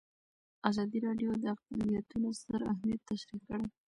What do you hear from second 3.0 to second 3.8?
تشریح کړی.